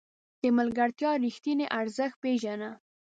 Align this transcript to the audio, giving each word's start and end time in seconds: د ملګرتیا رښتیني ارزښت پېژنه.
د 0.41 0.43
ملګرتیا 0.57 1.11
رښتیني 1.23 1.65
ارزښت 1.79 2.17
پېژنه. 2.23 2.69